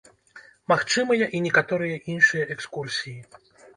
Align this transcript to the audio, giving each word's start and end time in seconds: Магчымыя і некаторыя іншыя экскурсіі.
Магчымыя 0.71 1.25
і 1.39 1.41
некаторыя 1.47 1.99
іншыя 2.15 2.43
экскурсіі. 2.55 3.19